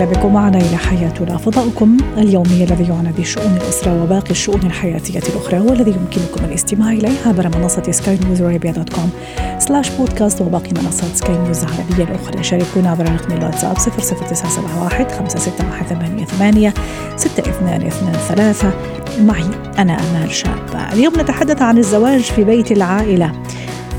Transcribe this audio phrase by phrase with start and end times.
[0.00, 1.36] أهلا بكم معنا إلى حياتنا.
[1.36, 7.58] فضاؤكم اليومي الذي يعنى بشؤون الأسرة وباقي الشؤون الحياتية الأخرى والذي يمكنكم الاستماع اليه عبر
[7.58, 9.10] منصة سكاي نيوز dot com
[9.58, 12.42] سلاش بودكاست وباقي منصات سكاي نيوز العربية الأخرى.
[12.42, 16.72] شاركونا عبر رقم الواتساب 00971 561
[17.16, 18.72] 6223
[19.20, 19.44] معي
[19.78, 23.32] أنا آمال شابه اليوم نتحدث عن الزواج في بيت العائلة.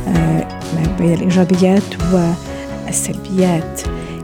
[0.08, 0.48] آه،
[1.00, 1.84] بين الإيجابيات
[2.14, 3.82] والسلبيات.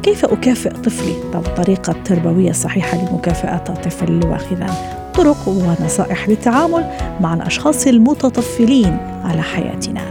[0.08, 4.68] كيف أكافئ طفلي؟ بالطريقة التربوية الصحيحة لمكافأة الطفل واخذا
[5.14, 10.02] طرق ونصائح للتعامل مع الأشخاص المتطفلين على حياتنا.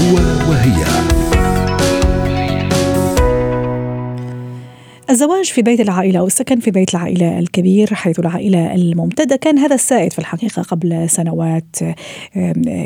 [0.00, 0.16] هو
[0.50, 1.19] وهي.
[5.10, 9.36] الزواج في بيت العائلة والسكن في بيت العائلة الكبير حيث العائلة الممتدة.
[9.36, 11.76] كان هذا السائد في الحقيقة قبل سنوات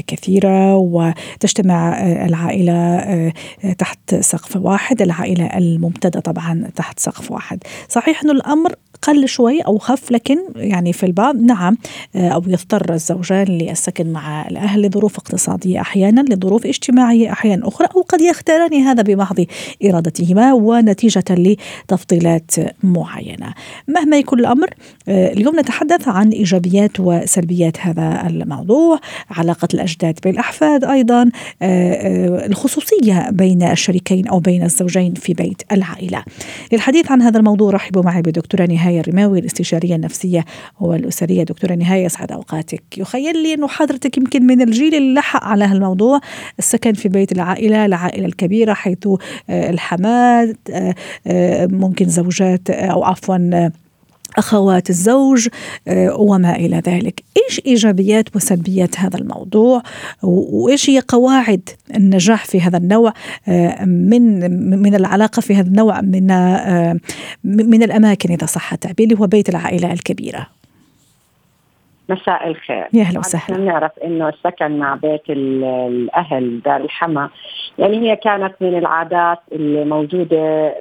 [0.06, 3.32] كثيرة وتجتمع العائلة
[3.78, 7.62] تحت سقف واحد العائلة الممتدة طبعا تحت سقف واحد.
[7.88, 8.74] صحيح أن الأمر
[9.06, 11.76] قل شوي أو خف لكن يعني في البعض نعم
[12.16, 18.20] أو يضطر الزوجان للسكن مع الأهل لظروف اقتصادية أحيانا لظروف اجتماعية أحيانا أخرى أو قد
[18.20, 19.44] يختاران هذا بمحض
[19.84, 22.50] إرادتهما ونتيجة لتفضيلات
[22.82, 23.54] معينة.
[23.88, 24.70] مهما يكون الأمر
[25.08, 28.98] اليوم نتحدث عن إيجابيات وسلبيات هذا الموضوع
[29.30, 31.30] علاقة الأجداد بالأحفاد أيضا
[31.62, 36.24] الخصوصية بين الشريكين أو بين الزوجين في بيت العائلة.
[36.72, 40.44] للحديث عن هذا الموضوع رحبوا معي بدكتورة نهاية الرماوي الاستشارية النفسية
[40.80, 41.42] والأسرية.
[41.42, 42.82] دكتورة نهاية يسعد أوقاتك.
[42.98, 46.20] يخيل لي أنه حضرتك يمكن من الجيل اللي لحق على هالموضوع
[46.58, 49.08] السكن في بيت العائلة العائلة الكبيرة حيث
[49.50, 50.56] الحماد
[51.72, 53.70] ممكن زوجات أو عفوا
[54.36, 55.48] أخوات الزوج
[56.12, 59.82] وما إلى ذلك، إيش إيجابيات وسلبيات هذا الموضوع؟
[60.22, 63.12] وإيش هي قواعد النجاح في هذا النوع
[63.86, 64.50] من
[64.82, 66.26] من العلاقة في هذا النوع من
[67.44, 70.46] من الأماكن إذا صح التعبير اللي هو بيت العائلة الكبيرة.
[72.08, 72.86] مساء الخير.
[72.92, 73.58] يا أهلا وسهلا.
[73.58, 77.28] نعرف إنه السكن مع بيت الأهل دار الحما.
[77.78, 80.74] يعني هي كانت من العادات اللي موجودة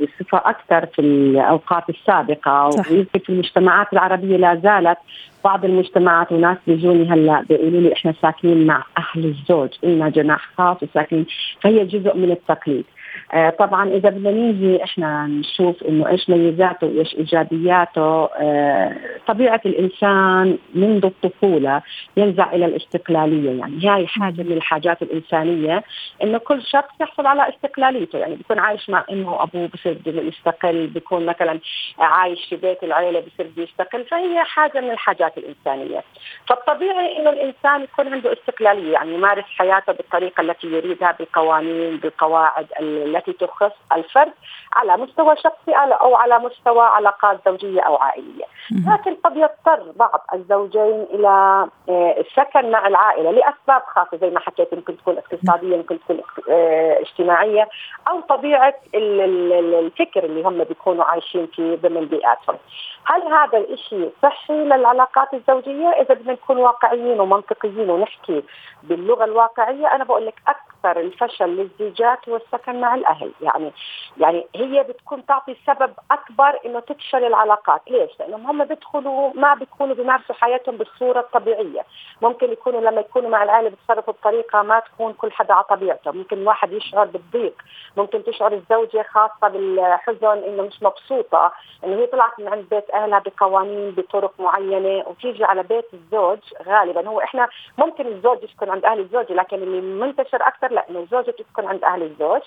[0.00, 2.70] بصفة أكثر في الأوقات السابقة.
[2.90, 4.98] ويمكن في المجتمعات العربية لا زالت
[5.44, 10.82] بعض المجتمعات وناس بيجوني هلأ بيقولوا لي إحنا ساكنين مع أهل الزوج لنا جناح خاص
[10.82, 11.26] وساكنين.
[11.60, 12.84] فهي جزء من التقليد.
[13.32, 18.96] آه طبعا إذا بدنا نيجي إحنا نشوف إنه إيش ميزاته وإيش إيجابياته آه
[19.26, 21.82] طبيعة الإنسان منذ الطفولة
[22.16, 23.58] ينزع إلى الاستقلالية.
[23.58, 25.84] يعني هاي حاجة من الحاجات الإنسانية
[26.22, 28.18] إنه كل شخص يحصل على استقلاليته.
[28.18, 31.58] يعني بيكون عايش مع امه وابوه بصير يستقل بيكون مثلا
[31.98, 36.02] عايش في بيت العيلة بصير بيستقل فهي حاجة من الحاجات الإنسانية.
[36.48, 43.17] فالطبيعي إنه الإنسان يكون عنده استقلالية يعني يمارس حياته بالطريقة التي يريدها بالقوانين بالقواعد التي
[43.20, 44.32] تخص الفرد
[44.76, 48.44] على مستوى شخصي أو على مستوى علاقات زوجية أو عائلية،
[48.86, 54.96] لكن قد يضطر بعض الزوجين إلى السكن مع العائلة لأسباب خاصة زي ما حكيت يمكن
[54.96, 57.68] تكون اقتصادية يمكن تكون اجتماعية
[58.08, 62.56] أو طبيعة الفكر اللي هم بيكونوا عايشين فيه ضمن بيئاتهم.
[63.04, 68.42] هل هذا الشيء صحي للعلاقات الزوجية؟ إذا بدنا نكون واقعيين ومنطقيين ونحكي
[68.82, 73.72] باللغة الواقعية أنا بقول لك أكثر الفشل للزيجات هو السكن مع الأهل، يعني
[74.16, 79.94] يعني هي بتكون تعطي سبب أكبر إنه تفشل العلاقات، ليش؟ لأنهم هم بيدخلوا ما بيكونوا
[79.94, 81.84] بيمارسوا حياتهم بالصورة الطبيعية،
[82.22, 86.46] ممكن يكونوا لما يكونوا مع العائلة بيتصرفوا بطريقة ما تكون كل حدا على طبيعته، ممكن
[86.46, 87.54] واحد يشعر بالضيق،
[87.96, 91.52] ممكن تشعر الزوجة خاصة بالحزن إنه مش مبسوطة،
[91.84, 97.08] إنه هي طلعت من عند بيت أهلها بقوانين بطرق معينة وتيجي على بيت الزوج غالبا.
[97.08, 101.30] هو إحنا ممكن الزوج يسكن عند أهل الزوجه لكن اللي منتشر أكثر لا إنه الزوجه
[101.30, 102.40] تسكن عند أهل الزوج.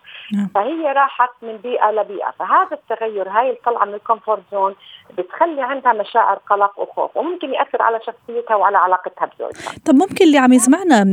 [0.56, 2.34] فهي راحت من بيئة لبيئة.
[2.40, 4.76] فهذا التغير هاي الطلعة من ال comfort zone
[5.18, 9.74] بتخلي عندها مشاعر قلق وخوف وممكن يأثر على شخصيتها وعلى علاقتها بزوجها.
[9.86, 11.04] طب ممكن اللي عم يسمعنا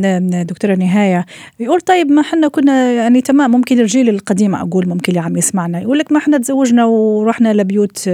[0.43, 1.27] دكتورة نهاية
[1.61, 5.81] يقول طيب ما إحنا كنا يعني تمام ممكن الجيل القديم أقول ممكن اللي عم يسمعنا.
[5.81, 8.11] يقول لك ما إحنا تزوجنا ورحنا لبيوت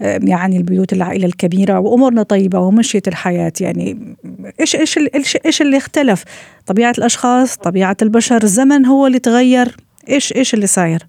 [0.00, 4.16] يعني البيوت العائلة الكبيرة وأمورنا طيبة ومشيت الحياة يعني
[4.60, 4.98] إيش إيش
[5.46, 6.24] إيش, اللي اختلف؟
[6.68, 9.76] طبيعة الأشخاص طبيعة البشر الزمن هو اللي تغير
[10.08, 11.00] إيش إيش اللي صاير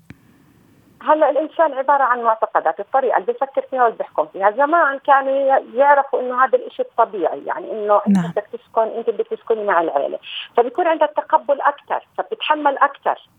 [1.02, 6.20] هلا الإنسان عبارة عن معتقدات الطريقة اللي بفكر فيها واللي بيحكم فيها زمان كانوا يعرفوا
[6.20, 8.32] إنه هذا الشيء الطبيعي يعني إنه أنت نعم.
[8.32, 10.20] بدك تسكن أنت بدك تسكني مع العيلة
[10.58, 13.30] فبيكون عندها تقبل أكثر فبتتحمل أكثر.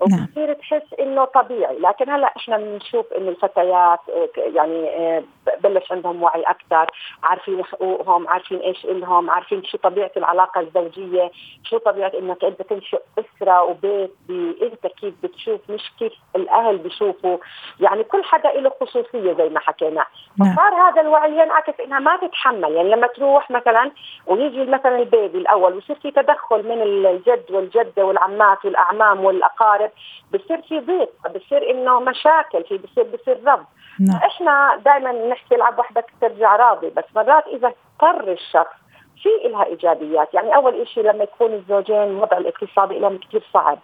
[0.00, 1.78] وبتصير تحس إنه طبيعي.
[1.78, 5.22] لكن هلأ إحنا بنشوف إنه الفتيات آه، يعني آه،
[5.62, 6.86] بلش عندهم وعي أكثر
[7.22, 11.30] عارفين حقوقهم عارفين إيش إلهم عارفين شو طبيعة العلاقة الزوجية
[11.64, 14.14] شو طبيعة إنك أنت تنشئ أسرة وبيت
[14.62, 17.38] أنت كيف بتشوف مش كيف الأهل بيشوفوا.
[17.80, 20.04] يعني كل حدا له خصوصية زي ما حكينا.
[20.38, 20.54] نعم.
[20.54, 22.72] فصار هذا الوعي ينعكس إنها ما تتحمل.
[22.72, 23.90] يعني لما تروح مثلا
[24.26, 29.87] ويجي مثلا البيبي الأول ويصير في تدخل من الجد والجدة والعمات والأعمام والأقارب.
[30.34, 33.66] بصير في ضيق بصير إنه مشاكل في بصير بصير رفض
[34.00, 34.16] نعم.
[34.16, 38.76] إحنا دائما نحكي العب وحدك ترجع راضي بس مرات إذا اضطر الشخص
[39.22, 40.34] في لها إيجابيات.
[40.34, 43.78] يعني أول شيء لما يكون الزوجين الوضع الاقتصادي لهم كثير صعب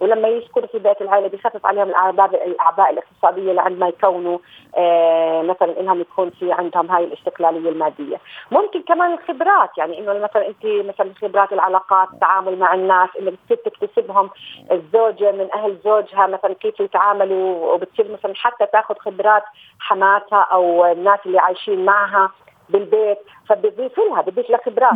[0.00, 4.38] ولما يسكنوا في بيت العائلة بيخفف عليهم الاعباء الأعباء الاقتصادية لعندما يكونوا
[4.76, 8.16] آه مثلا إنهم يكون في عندهم هاي الاستقلالية المادية.
[8.50, 13.56] ممكن كمان الخبرات يعني إنه مثلا أنت مثلا خبرات العلاقات التعامل مع الناس اللي بتصير
[13.56, 14.30] تكتسبهم
[14.72, 19.42] الزوجة من أهل زوجها مثلا كيف يتعاملوا وبتصير مثلا حتى تاخذ خبرات
[19.80, 22.30] حماتها أو الناس اللي عايشين معها
[22.68, 23.18] بالبيت.
[23.48, 24.94] فبضيف لها بضيف لها خبرات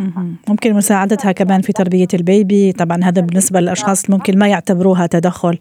[0.49, 2.71] ممكن مساعدتها كمان في تربية البيبي.
[2.71, 5.57] طبعا هذا بالنسبة للأشخاص ممكن ما يعتبروها تدخل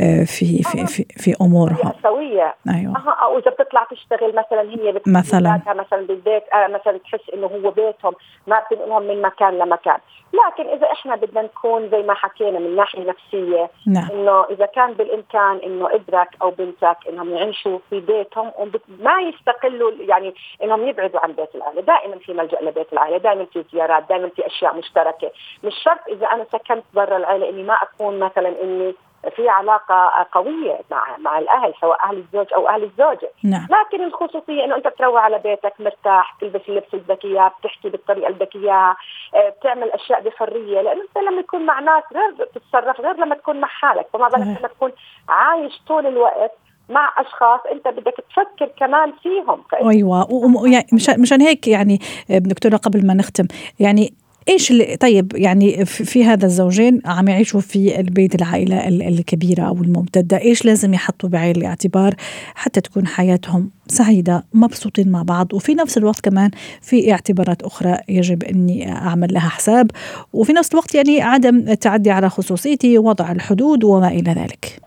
[0.00, 1.92] آه، في في في, في أمورهم.
[2.02, 2.94] سويه أيوه.
[3.22, 5.60] أو إذا بتطلع تشتغل مثلا هي مثلا.
[5.74, 8.12] مثلا بالبيت آه مثلا تحس إنه هو بيتهم
[8.46, 9.98] ما بتنقلهم من مكان لمكان.
[10.34, 14.08] لكن إذا إحنا بدنا نكون زي ما حكينا من ناحية نفسية نعم.
[14.10, 20.34] إنه إذا كان بالإمكان إنه ابنك أو بنتك إنهم يعيشوا في بيتهم وما يستقلوا يعني
[20.62, 21.80] إنهم يبعدوا عن بيت العائلة.
[21.80, 23.18] دائما في ملجأ لبيت العائلة.
[23.18, 25.30] دائما في زيارات دائما في أشياء مشتركة.
[25.64, 28.94] مش شرط إذا أنا سكنت برا العائلة إني ما أكون مثلا إني
[29.30, 33.30] في علاقة قوية مع مع الأهل سواء أهل الزوج أو أهل الزوجة.
[33.44, 33.66] نعم.
[33.70, 38.26] لكن الخصوصية إنه أنت تروح على بيتك مرتاح تلبس اللبس اللي بدك اياه بتحكي بالطريقة
[38.26, 38.96] اللي بدك اياها
[39.34, 40.80] آه، بتعمل أشياء بحرية.
[40.80, 44.06] لأنه أنت لما تكون مع ناس غير بتتصرف غير لما تكون مع حالك.
[44.12, 44.92] فما بالك لما تكون
[45.28, 46.52] عايش طول الوقت
[46.88, 49.88] مع أشخاص أنت بدك تفكر كمان فيهم.
[49.90, 50.28] أيوه
[50.66, 50.86] يعني
[51.18, 53.46] مشان هيك يعني دكتورة قبل ما نختم
[53.80, 54.12] يعني
[54.48, 60.38] إيش اللي طيب يعني في هذا الزوجين عم يعيشوا في البيت العائلة الكبيرة أو الممتدة
[60.38, 62.14] إيش لازم يحطوا بعين الاعتبار
[62.54, 68.44] حتى تكون حياتهم سعيدة مبسوطين مع بعض؟ وفي نفس الوقت كمان في اعتبارات أخرى يجب
[68.44, 69.90] إني أعمل لها حساب.
[70.32, 74.83] وفي نفس الوقت يعني عدم التعدي على خصوصيتي وضع الحدود وما إلى ذلك.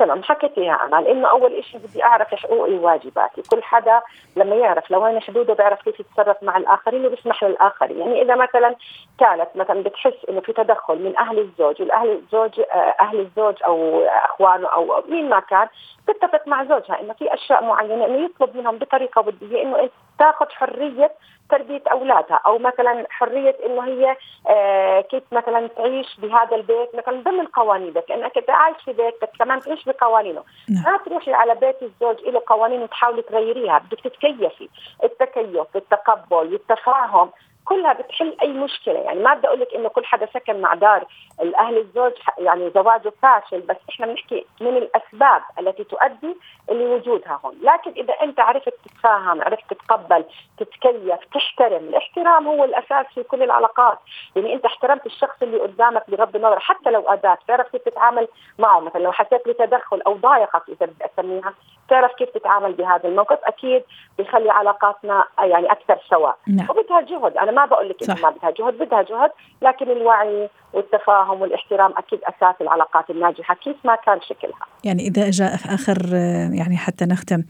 [0.00, 4.00] تمام حكيتيها أنا لأنه أول شيء بدي أعرف حقوقي وواجباتي كل حدا
[4.36, 8.76] لما يعرف لوين حدوده بيعرف كيف يتصرف مع الآخرين وبيسمح للاخرين يعني إذا مثلا
[9.18, 14.02] كانت مثلا بتحس إنه في تدخل من أهل الزوج والأهل الزوج آه، أهل الزوج أو
[14.24, 15.68] اخوانه أو مين ما كان
[16.06, 21.12] تتفق مع زوجها إنه في أشياء معينة إنه يطلب منهم بطريقة ودية إنه تاخذ حرية
[21.50, 24.16] تربية أولادها أو مثلا حرية إنه هي
[24.48, 29.60] آه كيف مثلا تعيش بهذا البيت مثلا ضمن قوانينك لأنك انت عايش في بيتك كمان
[29.60, 30.42] تعيش بقوانينه.
[30.68, 30.92] نعم.
[30.92, 34.68] ما تروحي على بيت الزوج له قوانين وتحاولي تغيريها بدك تتكيفي.
[35.04, 37.30] التكيف التقبل التفاهم.
[37.64, 38.98] كلها بتحل أي مشكلة.
[38.98, 41.04] يعني ما بدي أقول لك إنه كل حدا سكن مع دار
[41.40, 46.36] الأهل الزوج يعني زواجه فاشل بس إحنا بنحكي من الأسباب التي تؤدي
[46.68, 47.54] لوجودها هون.
[47.62, 50.24] لكن إذا أنت عرفت تتفاهم عرفت تتقبل
[50.58, 53.98] تتكيف تحترم الاحترام هو الأساس في كل العلاقات.
[54.36, 58.80] يعني أنت احترمت الشخص اللي قدامك بغض النظر حتى لو اداه تعرف كيف تتعامل معه.
[58.80, 61.54] مثلا لو حسيت بتدخل أو ضايقك إذا بدي أسميها
[61.88, 63.38] تعرف كيف تتعامل بهذا الموقف.
[63.44, 63.82] أكيد
[64.18, 66.36] بيخلي علاقاتنا يعني أكثر سواء.
[66.48, 66.66] نعم.
[66.70, 69.30] وبدها جهد أنا ما بقول لك ما بدها جهد بدها جهد
[69.62, 74.66] لكن الوعي والتفاهم والاحترام أكيد أساس العلاقات الناجحة كيف ما كان شكلها.
[74.84, 76.14] يعني إذا اجى آخر
[76.52, 77.42] يعني حتى نختم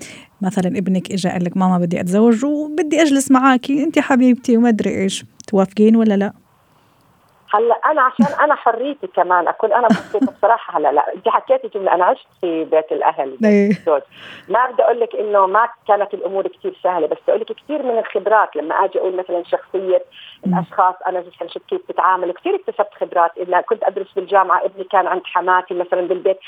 [0.43, 4.91] مثلا ابنك اجى قال لك ماما بدي أتزوج وبدي أجلس معاكي أنت حبيبتي وما أدري
[4.91, 6.33] إيش توافقين ولا لا؟
[7.55, 11.95] هلا أنا عشان أنا حريتي كمان اكون أنا مبسوطه بصراحة هلا لا انت حكيتي جملة
[11.95, 13.71] أنا عشت في بيت الأهل إيه.
[14.49, 17.99] ما بدي أقول لك إنه ما كانت الأمور كثير سهلة بس أقول لك كثير من
[17.99, 20.03] الخبرات لما أجي أقول مثلا شخصية
[20.47, 25.07] الأشخاص أنا مثلا شفت كيف بتعامل كثير اكتسبت خبرات إن كنت أدرس بالجامعة ابني كان
[25.07, 26.39] عند حماتي مثلا بالبيت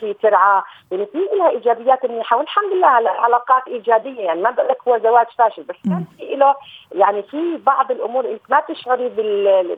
[0.00, 4.78] في ترعى يعني في لها إيجابيات منيحه والحمد لله علاقات إيجابية يعني ما بقول لك
[4.88, 6.54] هو زواج فاشل بس كان في له
[6.92, 9.08] يعني في بعض الأمور انت ما تشعري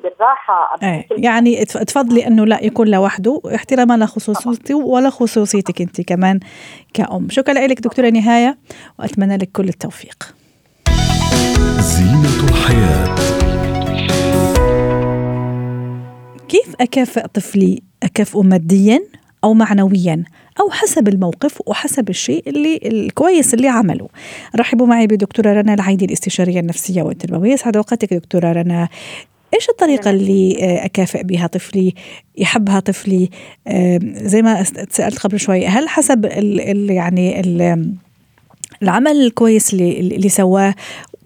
[0.02, 0.76] بالراحة.
[0.82, 6.40] إيه يعني تفضلي إنه لا يكون لوحده احتراما لخصوصيته ولا خصوصيتك أنت كمان
[6.94, 7.28] كأم.
[7.30, 8.58] شكرا لك دكتورة نهاية
[8.98, 10.34] وأتمنى لك كل التوفيق.
[11.80, 12.23] زينة.
[12.64, 13.14] الحياة.
[16.49, 19.00] كيف اكافئ طفلي؟ اكافئه ماديا
[19.44, 20.25] أو معنويا؟
[20.61, 24.09] أو حسب الموقف وحسب الشيء اللي الكويس اللي عمله.
[24.56, 27.52] رحبوا معي بدكتورة رنا العيدي الاستشارية النفسية والتربوية.
[27.52, 28.88] يسعد أوقاتك دكتورة رنا.
[29.54, 31.94] إيش الطريقة اللي آه، اكافئ بها طفلي؟
[32.37, 33.30] يحبها طفلي؟
[34.04, 37.94] زي ما سالت قبل شوي هل حسب ال ال يعني ال
[38.83, 40.75] العمل الكويس اللي اللي سواه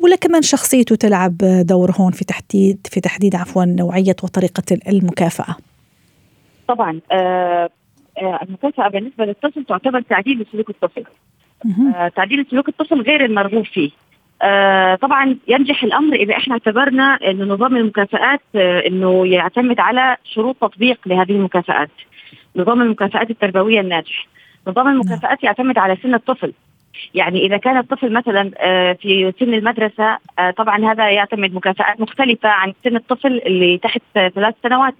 [0.01, 5.57] ولا كمان شخصيته تلعب دور هون في تحديد في تحديد عفوا نوعية وطريقة المكافأة
[6.69, 7.69] طبعا آه
[8.19, 11.05] آه المكافأة بالنسبة للطفل تعتبر تعديل لسلوك الطفل
[11.97, 13.91] آه تعديل سلوك الطفل غير المرغوب فيه
[14.43, 20.57] آه طبعا ينجح الأمر إذا إحنا اعتبرنا ان نظام المكافآت آه إنه يعتمد على شروط
[20.61, 21.91] تطبيق لهذه المكافآت.
[22.57, 24.27] نظام المكافآت التربوية الناجح.
[24.69, 26.53] نظام المكافآت يعتمد على سن الطفل.
[27.15, 32.49] يعني إذا كان الطفل مثلا آه في سن المدرسة آه طبعا هذا يعتمد مكافآت مختلفة
[32.49, 34.95] عن سن الطفل اللي تحت ثلاث سنوات.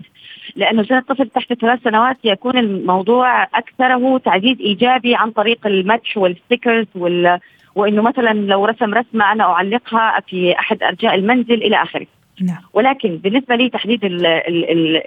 [0.57, 6.87] لأنه سن الطفل تحت ثلاث سنوات يكون الموضوع أكثره تعزيز إيجابي عن طريق الماتش والستيكرز
[6.95, 7.39] وال
[7.75, 12.07] وإنه مثلا لو رسم رسمة أنا أعلقها في أحد أرجاء المنزل إلى آخره.
[12.41, 12.63] نعم.
[12.73, 14.01] ولكن بالنسبة لي تحديد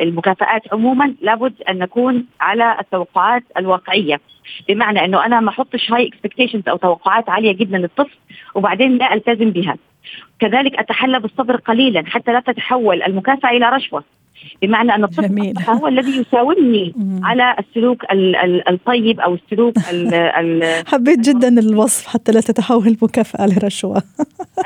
[0.01, 4.21] المكافآت عموما لابد أن نكون على التوقعات الواقعية.
[4.69, 8.17] بمعنى أنه أنا ما أحطش هاي اكسبكتيشنز أو توقعات عالية جدا للطفل
[8.55, 9.77] وبعدين لا ألتزم بها.
[10.39, 14.03] كذلك أتحلى بالصبر قليلا حتى لا تتحول المكافأة إلى رشوة.
[14.61, 18.05] بمعنى أن الطفل هو الذي يساومني على السلوك
[18.69, 19.75] الطيب أو السلوك
[20.91, 24.03] حبيت جدا الوصف حتى لا تتحول المكافأة لرشوه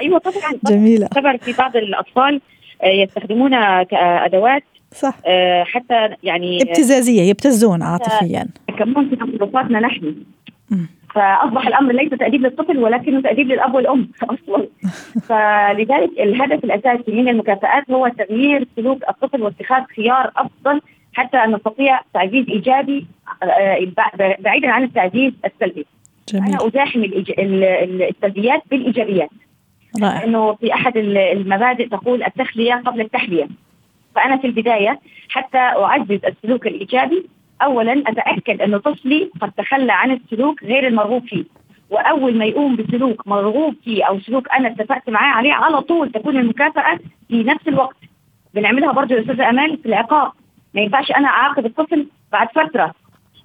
[0.02, 0.60] أيوه طبعا.
[0.66, 1.08] جميلة.
[1.08, 2.42] طبعا في بعض الأطفال
[2.84, 10.15] آه، يستخدمونها كادوات صح آه، حتى يعني ابتزازية يبتزون عاطفيا كمان في تصرفاتنا نحن
[11.15, 14.67] فأصبح الأمر ليس تأديب للطفل ولكنه تأديب للأب والأم أصلا
[15.27, 20.82] فلذلك الهدف الأساسي من المكافآت هو تغيير سلوك الطفل واتخاذ خيار أفضل
[21.13, 23.05] حتى نستطيع تعزيز إيجابي
[23.44, 23.88] آه،
[24.39, 25.86] بعيدا عن التعزيز السلبي.
[26.29, 26.48] جميل.
[26.48, 29.29] أنا أزاحم السلبيات بالإيجابيات.
[30.02, 30.20] رائع.
[30.20, 33.48] لأنه في أحد المبادئ تقول التخلية قبل التحلية.
[34.16, 35.00] فأنا في البداية
[35.30, 37.25] حتى أعزز السلوك الإيجابي
[37.62, 41.44] اولا أتأكد انه طفلي قد تخلى عن السلوك غير المرغوب فيه
[41.90, 46.38] وأول ما يقوم بسلوك مرغوب فيه أو سلوك أنا اتفقت معاه عليه على طول تكون
[46.38, 47.98] المكافأة في نفس الوقت
[48.54, 50.32] بنعملها برضه يا أستاذة أمال في العقاب
[50.74, 52.94] ما ينفعش أنا أعاقب الطفل بعد فترة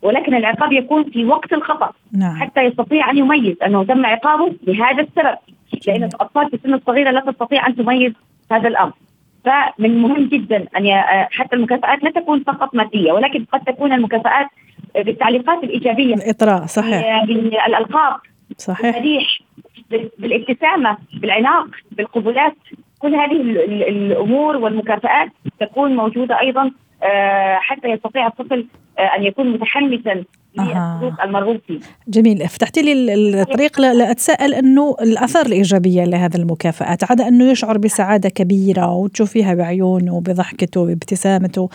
[0.02, 2.36] ولكن العقاب يكون في وقت الخطأ نعم.
[2.36, 5.38] حتى يستطيع أن يميز أنه تم عقابه لهذا السبب
[5.86, 8.12] لأن الأطفال في السن الصغيرة لا تستطيع أن تميز
[8.52, 8.92] هذا الأمر.
[9.44, 14.46] فمن المهم جدا أن حتى المكافآت لا تكون فقط مادية ولكن قد تكون المكافآت
[14.94, 17.24] بالتعليقات الإيجابية الاطراء صحيح.
[17.24, 18.16] بالألقاب
[18.58, 18.90] صحيح.
[18.90, 19.38] بالمديح
[20.18, 22.56] بالابتسامة بالعناق بالقبلات.
[22.98, 23.40] كل هذه
[23.88, 25.28] الأمور والمكافآت
[25.60, 26.70] تكون موجودة أيضا
[27.60, 28.66] حتى يستطيع الطفل
[28.98, 30.24] آه، أن يكون متحمسا
[30.58, 31.78] للسلوك المرغوب فيه.
[32.08, 38.92] جميل، فتحتي لي الطريق لاتساءل إنه الاثار الإيجابية لهذا المكافآت، عدا أنه يشعر بسعادة كبيرة
[38.92, 41.68] وتشوفيها بعيونه وبضحكته وبابتسامته.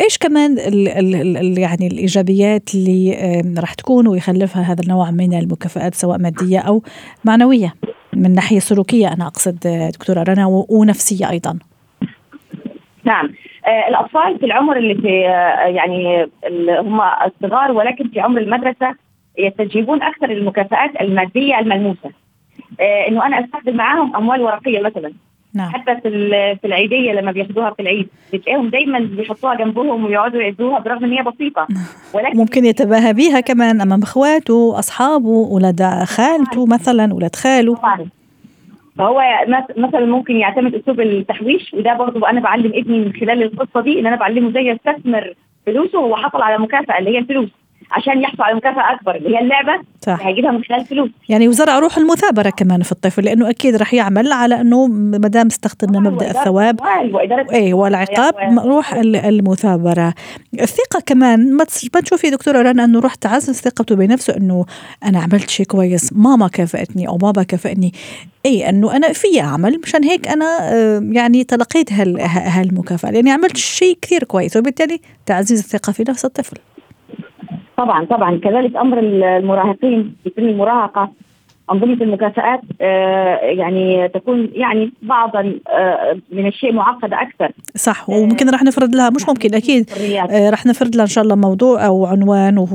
[0.00, 5.94] إيش كمان ال ال ال يعني الإيجابيات اللي راح تكون ويخلفها هذا النوع من المكافآت
[5.94, 6.82] سواء مادية أو
[7.24, 7.74] معنوية
[8.16, 9.58] من ناحية سلوكية أنا أقصد
[9.94, 11.58] دكتورة رنا ونفسية أيضا.
[13.04, 13.30] نعم.
[13.66, 18.94] آه الأطفال في العمر اللي في آه يعني اللي هم الصغار ولكن في عمر المدرسة
[19.38, 22.10] يستجيبون أكثر للمكافآت المادية الملموسة.
[22.80, 25.12] آه إنه أنا أستخدم معاهم أموال ورقية مثلا.
[25.54, 25.70] نعم.
[25.70, 26.10] حتى في
[26.60, 31.22] في العيدية لما بياخذوها في العيد بتلاقيهم دائما بيحطوها جنبهم ويقعدوا يعدوها برغم إن هي
[31.22, 31.66] بسيطة.
[32.14, 37.74] ولكن ممكن يتباهى بها كمان أمام إخواته أصحابه أولاد خالته مثلا أولاد خاله.
[37.74, 38.08] طبعا.
[38.98, 39.22] فهو
[39.76, 44.06] مثلا ممكن يعتمد أسلوب التحويش وده برضه أنا بعلم ابني من خلال القصة دي إن
[44.06, 45.34] أنا بعلمه إزاي يستثمر
[45.66, 47.50] فلوسه وهو حصل على مكافأة اللي هي الفلوس.
[47.92, 50.26] عشان يحصل على مكافأة أكبر اللي هي اللعبة صح.
[50.26, 51.10] هيجيبها من خلال فلوس.
[51.28, 55.46] يعني وزرع روح المثابرة كمان في الطفل لأنه أكيد رح يعمل على إنه ما دام
[55.46, 56.80] استخدمنا مبدأ الثواب.
[57.52, 58.34] إيه والعقاب
[58.64, 60.14] روح المثابرة.
[60.60, 61.56] الثقة كمان
[61.94, 64.64] ما تشوفي دكتورة رنا إنه روح تعزز ثقته بنفسه إنه
[65.04, 67.92] أنا عملت شيء كويس ماما كافئتني أو بابا كافئني.
[68.46, 70.46] اي إنه أنا في اعمل مشان هيك أنا
[71.12, 76.56] يعني تلقيت هالمكافأة لأني عملت شيء كثير كويس وبالتالي تعزيز الثقة في نفس الطفل.
[77.76, 78.38] طبعا طبعا.
[78.38, 81.10] كذلك أمر المراهقين في سن المراهقة.
[81.70, 87.52] أنظمة المكافآت آه، يعني تكون يعني بعضا آه، من الشيء معقده أكثر.
[87.76, 89.90] صح وممكن رح نفرض لها مش ممكن أكيد
[90.30, 92.66] آه، رح نفرض لها إن شاء الله موضوع أو عنوان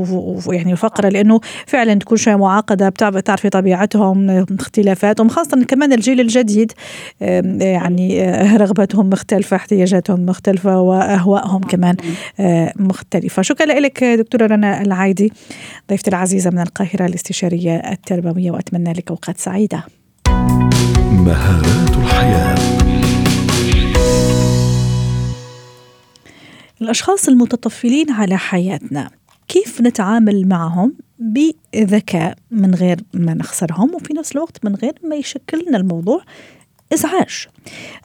[0.48, 6.72] ويعني فقرة لأنه فعلا تكون شوية معقدة بتعرفي طبيعتهم اختلافاتهم خاصة كمان الجيل الجديد
[7.62, 8.24] يعني
[8.58, 11.96] رغبتهم مختلفة احتياجاتهم مختلفة وأهوائهم كمان
[12.80, 13.42] مختلفة.
[13.42, 15.34] شكرا لك دكتورة رنا العايدي
[15.90, 19.84] ضيفتي العزيزة من القاهرة الاستشارية التربوية وأتمنى أتمنى لك أوقات سعيدة.
[21.12, 22.56] مهارات الحياة.
[26.82, 29.10] الأشخاص المتطفلين على حياتنا
[29.48, 35.66] كيف نتعامل معهم بذكاء من غير ما نخسرهم وفي نفس الوقت من غير ما يشكل
[35.68, 36.22] لنا الموضوع
[36.94, 37.48] إزعاج.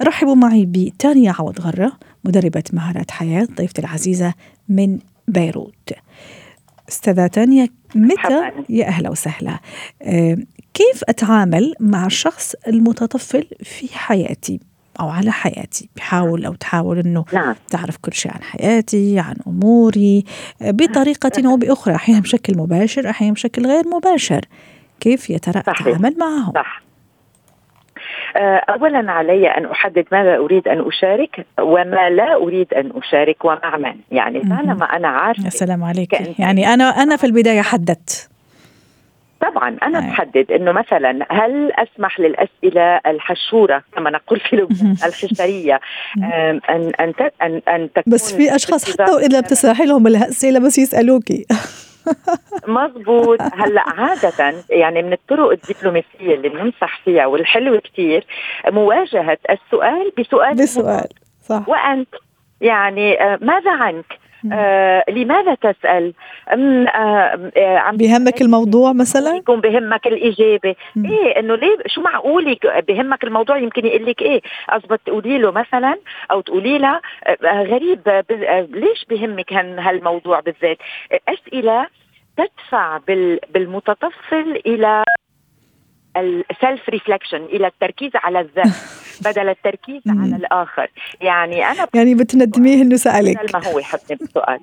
[0.03, 1.93] رحبوا معي بتانيا عوض غرة
[2.25, 4.35] مدربة مهارات حياة ضيفتي العزيزة
[4.69, 4.99] من
[5.29, 5.93] بيروت.
[6.89, 9.59] أستاذة تانيا متى؟ يا أهلا وسهلا.
[10.03, 10.37] آه،
[10.75, 14.61] كيف أتعامل مع الشخص المتطفل في حياتي
[15.01, 17.55] أو على حياتي؟ بحاول أو تحاول إنه نعم.
[17.71, 20.25] تعرف كل شيء عن حياتي عن أموري
[20.61, 24.41] بطريقة أو بأخرى أحيانا بشكل مباشر أحيانا بشكل غير مباشر.
[25.01, 26.83] كيف يا ترى اتعامل معهم؟ صح.
[28.37, 33.77] آه، اولا علي أن أحدد ماذا أريد أن أشارك وما لا أريد أن أشارك ومع
[33.77, 36.39] من يعني طالما أنا عارفة يا سلام عليك.
[36.39, 38.32] يعني أنا أنا في البداية حددت.
[39.43, 40.07] طبعا أنا أيه.
[40.07, 45.81] بحدد إنه مثلا هل أسمح للأسئلة الحشورة كما نقول في لبنان الحشرية
[46.17, 51.47] أن أن أن أن تكون بس في أشخاص حتى واذا بتسمحي لهم الأسئلة بس يسالوكي
[52.67, 58.27] مظبوط هلأ عادة يعني من الطرق الدبلوماسية اللي بننصح فيها والحلوة كثير
[58.69, 61.09] مواجهة السؤال بسؤال بسؤال
[61.43, 61.69] صح.
[61.69, 62.09] وأنت
[62.61, 64.22] يعني آه، ماذا عنك؟
[64.53, 66.13] آه لماذا تسأل؟
[66.49, 71.07] آه آه عم بيهمك الموضوع مثلا؟ يكون بهمك الإجابة، مم.
[71.07, 72.57] إيه إنه ليه شو معقول
[72.89, 75.99] بهمك الموضوع يمكن يقول لك إيه؟ قصدك تقولي له مثلا
[76.31, 80.79] أو تقولي لها آه غريب آه، ليش بهمك هالموضوع بالذات؟
[81.29, 81.87] أسئلة
[82.37, 82.99] تدفع
[83.55, 85.05] بالمتطفل إلى
[86.17, 88.75] السلف ريفلكشن إلى التركيز على الذات
[89.25, 90.91] بدل التركيز على الآخر.
[91.21, 93.55] يعني أنا يعني بتندميه إنه سألك.
[93.55, 94.61] ما هو يحطني بالسؤال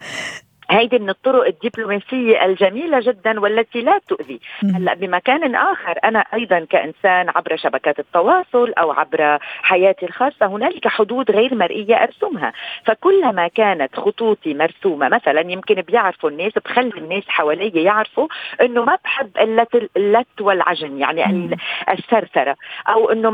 [0.70, 4.40] هيدي من الطرق الدبلوماسية الجميلة جدا والتي لا تؤذي.
[4.62, 11.30] هلأ بمكان آخر أنا أيضا كإنسان عبر شبكات التواصل أو عبر حياتي الخاصة هنالك حدود
[11.30, 12.52] غير مرئية أرسمها.
[12.84, 18.28] فكلما كانت خطوطي مرسومة مثلا يمكن بيعرفوا الناس بخلي الناس حوالي يعرفوا
[18.60, 21.56] أنه ما بحب اللت, اللت والعجن يعني
[21.88, 22.56] الثرثرة
[22.88, 23.32] أو أنه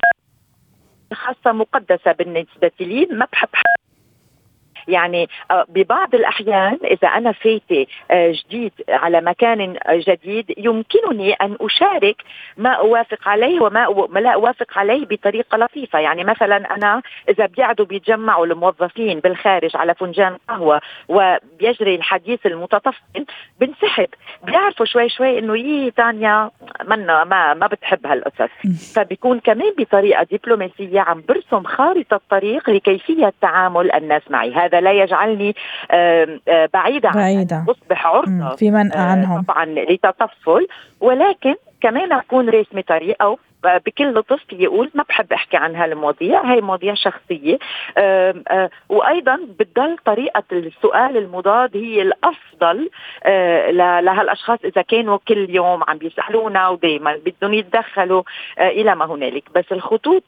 [1.12, 3.48] خاصة مقدسة بالنسبة لي ما بحب
[4.88, 12.22] يعني آه، ببعض الأحيان إذا أنا فايتة آه، جديد على مكان جديد يمكنني أن أشارك
[12.56, 15.98] ما أوافق عليه وما لا أوافق عليه بطريقة لطيفة.
[15.98, 23.24] يعني مثلا أنا إذا بيقعدوا بيتجمعوا الموظفين بالخارج على فنجان قهوة وبيجري الحديث المتطفل
[23.60, 24.08] بنسحب.
[24.44, 26.50] بيعرفوا شوي شوي إنه يي تانيا
[26.84, 28.50] منا ما ما بتحب هالقصص.
[28.96, 34.54] فبيكون كمان بطريقة دبلوماسية عم برسم خارطة طريق لكيفية تعامل الناس معي.
[34.54, 35.54] هذا هذا لا يجعلني
[35.90, 36.38] آه،
[36.74, 37.56] بعيدة بعيدة.
[37.56, 39.42] عن أصبح عرضة في منأى آه، عنهم.
[39.42, 40.66] طبعا لتطفل.
[41.00, 46.52] ولكن كمان أكون راسمه طريق أو بكل لطف يقول ما بحب أحكي عن هالمواضيع.
[46.52, 47.58] هي مواضيع شخصية.
[47.98, 52.90] آه، وأيضا بتضل طريقة السؤال المضاد هي الأفضل
[54.04, 58.22] لهالأشخاص إذا كانوا كل يوم عم بيسألونا ودائما بدهم يتدخلوا
[58.58, 59.44] إلى ما هنالك.
[59.54, 60.24] بس الخطوط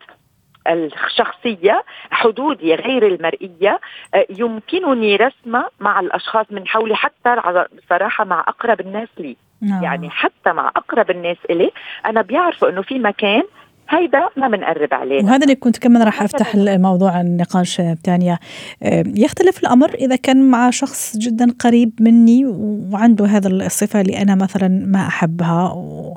[0.73, 3.81] الشخصية حدودي غير المرئية
[4.15, 7.37] آه، يمكنني رسمها مع الأشخاص من حولي حتى
[7.85, 9.37] بصراحة مع أقرب الناس لي.
[9.61, 9.83] نعم.
[9.83, 11.73] يعني حتى مع أقرب الناس إلي
[12.07, 13.43] أنا بيعرفوا أنه في مكان
[13.89, 18.39] هيدا ما بنقرب عليه وهذا اللي كنت كمان راح أفتح الموضوع النقاش تانية
[18.83, 22.47] آه، يختلف الأمر إذا كان مع شخص جدا قريب مني
[22.93, 26.15] وعنده هذا الصفة اللي أنا مثلا ما أحبها و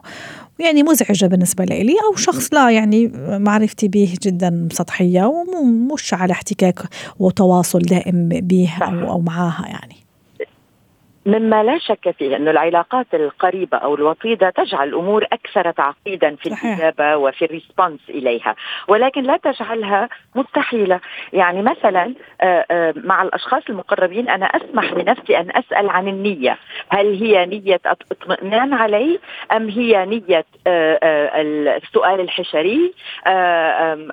[0.60, 6.80] يعني مزعجة بالنسبة لي أو شخص لا يعني معرفتي به جدا سطحية ومش على احتكاك
[7.20, 10.09] وتواصل دائم به أو, أو معاها يعني.
[11.30, 17.18] مما لا شك فيه أن العلاقات القريبة أو الوطيدة تجعل الأمور أكثر تعقيدا في الإجابة
[17.18, 18.56] وفي الريسبونس إليها.
[18.88, 21.00] ولكن لا تجعلها مستحيلة.
[21.34, 26.58] يعني مثلا آه، آه، مع الأشخاص المقربين أنا أسمح لنفسي أن أسأل عن النية.
[26.90, 29.20] هل هي نية اطمئنان علي؟
[29.52, 31.42] أم هي نية آه،
[31.78, 32.94] السؤال الحشري؟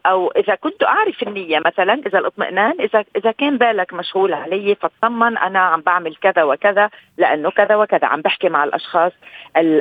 [0.07, 5.38] أو إذا كنت أعرف النية مثلا إذا الاطمئنان إذا إذا كان بالك مشغول علي فاطمن
[5.38, 6.90] أنا عم بعمل كذا وكذا.
[7.18, 8.06] لأنه كذا وكذا.
[8.06, 9.12] عم بحكي مع الأشخاص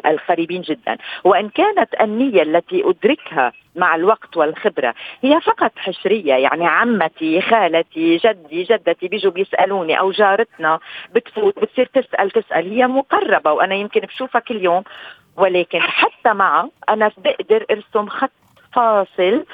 [0.05, 0.97] القريبين جدا.
[1.23, 6.33] وإن كانت النية التي أدركها مع الوقت والخبرة هي فقط حشرية.
[6.33, 10.79] يعني عمتي خالتي جدي جدتي بيجوا بيسألوني أو جارتنا
[11.15, 12.71] بتفوت بتصير تسأل تسأل.
[12.71, 14.83] هي مقربة وأنا يمكن بشوفها كل يوم.
[15.37, 18.31] ولكن حتى معها أنا بقدر أرسم خط
[18.73, 19.45] فاصل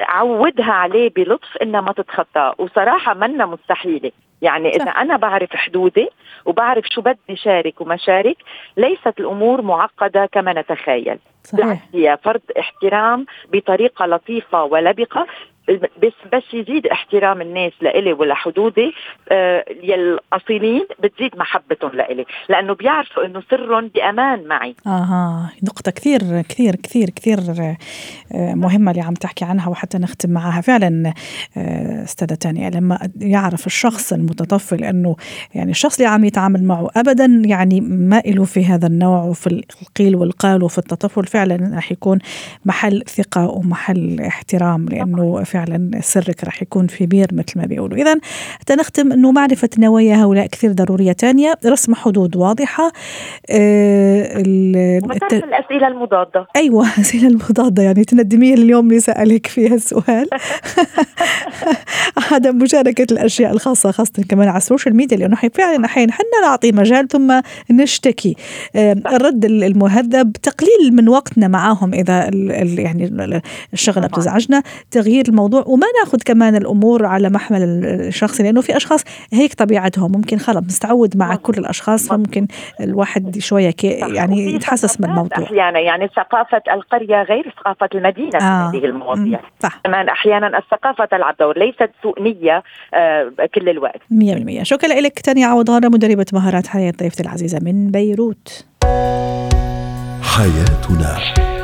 [0.00, 4.12] عودها عليه بلطف إنها ما تتخطاه وصراحة منا مستحيلة.
[4.44, 6.08] يعني إذا أنا بعرف حدودي
[6.44, 8.36] وبعرف شو بدي شارك وما شارك
[8.76, 11.18] ليست الأمور معقدة كما نتخيل.
[11.52, 15.26] بالعكس هي فرض احترام بطريقة لطيفة ولبقة
[15.68, 18.94] بس بس يزيد احترام الناس لإلي ولحدودي
[19.28, 24.74] آه الاصيلين بتزيد محبتهم لإلي لأنه بيعرفوا إنه سرهم بأمان معي.
[24.86, 30.60] آها نقطة كثير كثير كثير كثير آه، مهمة اللي عم تحكي عنها وحتى نختم معها.
[30.60, 31.12] فعلا
[31.56, 35.16] آه، أستاذة تانية لما يعرف الشخص المتطفل إنه
[35.54, 40.16] يعني الشخص اللي عم يتعامل معه ابدا يعني ما له في هذا النوع وفي القيل
[40.16, 42.18] والقال وفي التطفل فعلا رح يكون
[42.64, 47.96] محل ثقة ومحل احترام لأنه فعلا سرك راح يكون في بير مثل ما بيقولوا.
[47.96, 48.16] إذا
[48.60, 51.54] حتى نختم أنه معرفة نوايا هؤلاء كثير ضرورية تانية.
[51.66, 52.92] رسم حدود واضحة
[53.50, 55.32] آه الت...
[55.32, 56.46] الأسئلة المضادة.
[56.56, 57.82] أيوة الأسئلة المضادة.
[57.82, 60.28] يعني تندميه اليوم اللي سألك فيها السؤال.
[62.32, 66.72] عدم مشاركة الأشياء الخاصة خاصة كمان على ال social media لأنه فعلا أحيانا حنا نعطي
[66.72, 67.40] مجال ثم
[67.70, 68.36] نشتكي.
[68.76, 72.30] الرد المهذب تقليل من وقتنا معاهم إذا
[72.78, 73.40] يعني
[73.72, 74.62] الشغلة بتزعجنا.
[74.90, 80.12] تغيير الموضوع الموضوع وما ناخذ كمان الأمور على محمل الشخصي لأنه في أشخاص هيك طبيعتهم
[80.12, 82.46] ممكن خلص متعود مع كل الأشخاص فممكن
[82.80, 88.70] الواحد شوية يعني يتحسس من الموضوع أحيانا يعني ثقافة القرية غير ثقافة المدينة آه.
[88.70, 89.40] في هذه المواضيع.
[89.60, 89.80] صح.
[89.84, 92.62] كمان أحيانا الثقافة تلعب دور ليست سوء نية
[92.94, 94.00] آه كل الوقت.
[94.12, 98.66] 100% شكرا لك تانيا عوضانه مدربة مهارات حياة ضيفتي العزيزة من بيروت.
[100.22, 101.63] حياتنا.